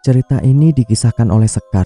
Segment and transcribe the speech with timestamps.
[0.00, 1.84] Cerita ini dikisahkan oleh Sekar,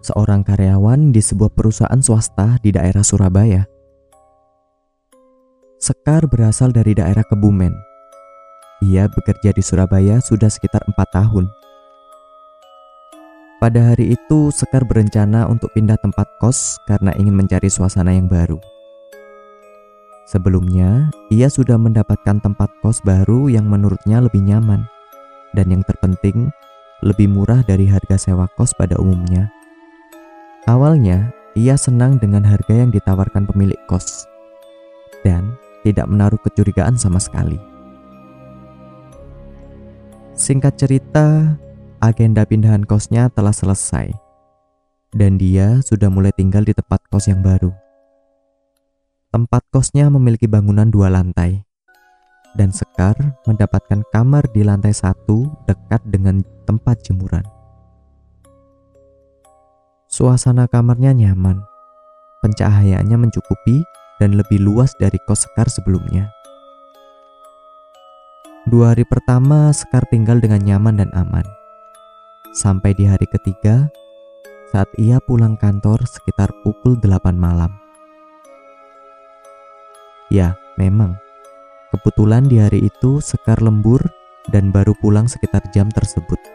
[0.00, 3.68] seorang karyawan di sebuah perusahaan swasta di daerah Surabaya.
[5.76, 7.76] Sekar berasal dari daerah Kebumen.
[8.88, 11.44] Ia bekerja di Surabaya sudah sekitar empat tahun.
[13.60, 18.56] Pada hari itu, Sekar berencana untuk pindah tempat kos karena ingin mencari suasana yang baru.
[20.24, 24.88] Sebelumnya, ia sudah mendapatkan tempat kos baru yang menurutnya lebih nyaman,
[25.52, 26.48] dan yang terpenting,
[27.04, 29.52] lebih murah dari harga sewa kos pada umumnya.
[30.64, 34.24] Awalnya, ia senang dengan harga yang ditawarkan pemilik kos
[35.20, 35.54] dan
[35.84, 37.60] tidak menaruh kecurigaan sama sekali.
[40.34, 41.54] Singkat cerita,
[42.00, 44.10] agenda pindahan kosnya telah selesai
[45.14, 47.70] dan dia sudah mulai tinggal di tempat kos yang baru.
[49.30, 51.62] Tempat kosnya memiliki bangunan dua lantai
[52.54, 53.14] dan Sekar
[53.46, 57.44] mendapatkan kamar di lantai satu dekat dengan tempat jemuran.
[60.08, 61.60] Suasana kamarnya nyaman,
[62.40, 63.84] pencahayaannya mencukupi
[64.18, 66.32] dan lebih luas dari kos Sekar sebelumnya.
[68.64, 71.44] Dua hari pertama Sekar tinggal dengan nyaman dan aman.
[72.56, 73.92] Sampai di hari ketiga,
[74.72, 77.74] saat ia pulang kantor sekitar pukul 8 malam.
[80.32, 81.18] Ya, memang
[81.94, 84.02] Kebetulan di hari itu Sekar lembur
[84.50, 86.53] dan baru pulang sekitar jam tersebut.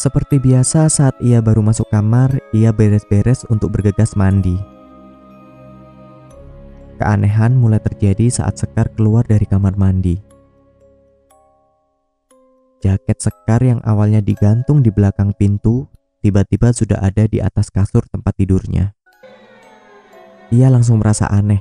[0.00, 4.56] Seperti biasa saat ia baru masuk kamar, ia beres-beres untuk bergegas mandi.
[6.96, 10.16] Keanehan mulai terjadi saat Sekar keluar dari kamar mandi.
[12.80, 15.84] Jaket Sekar yang awalnya digantung di belakang pintu,
[16.24, 18.96] tiba-tiba sudah ada di atas kasur tempat tidurnya.
[20.48, 21.60] Ia langsung merasa aneh.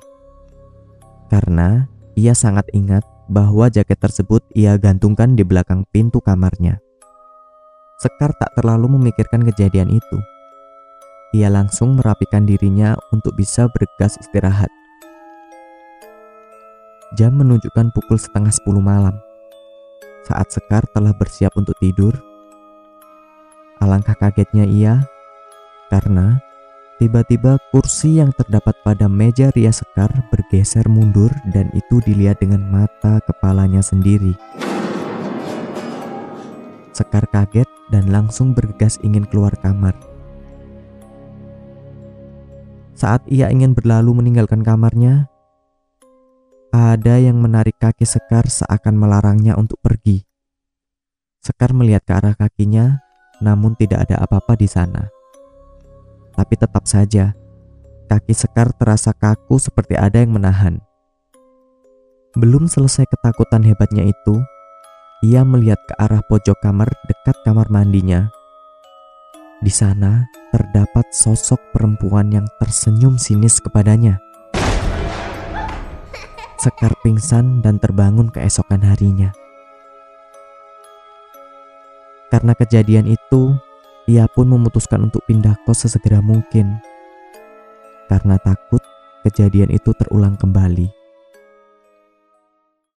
[1.27, 6.79] Karena ia sangat ingat bahwa jaket tersebut ia gantungkan di belakang pintu kamarnya.
[7.99, 10.23] Sekar tak terlalu memikirkan kejadian itu.
[11.35, 14.71] Ia langsung merapikan dirinya untuk bisa bergas istirahat.
[17.19, 19.19] Jam menunjukkan pukul setengah sepuluh malam.
[20.23, 22.15] Saat Sekar telah bersiap untuk tidur,
[23.83, 25.03] alangkah kagetnya ia
[25.91, 26.39] karena
[26.99, 33.23] Tiba-tiba kursi yang terdapat pada meja Ria Sekar bergeser mundur dan itu dilihat dengan mata
[33.23, 34.35] kepalanya sendiri.
[37.09, 39.97] Sekar kaget dan langsung bergegas ingin keluar kamar.
[42.93, 45.25] Saat ia ingin berlalu meninggalkan kamarnya,
[46.69, 50.21] ada yang menarik kaki Sekar seakan melarangnya untuk pergi.
[51.41, 53.01] Sekar melihat ke arah kakinya,
[53.41, 55.09] namun tidak ada apa-apa di sana
[56.39, 57.35] tapi tetap saja
[58.07, 60.79] kaki Sekar terasa kaku seperti ada yang menahan.
[62.39, 64.39] Belum selesai ketakutan hebatnya itu,
[65.19, 68.31] ia melihat ke arah pojok kamar dekat kamar mandinya.
[69.59, 74.19] Di sana terdapat sosok perempuan yang tersenyum sinis kepadanya.
[76.59, 79.31] Sekar pingsan dan terbangun keesokan harinya.
[82.29, 83.55] Karena kejadian itu,
[84.05, 86.79] ia pun memutuskan untuk pindah kos sesegera mungkin
[88.09, 88.81] karena takut
[89.21, 90.98] kejadian itu terulang kembali.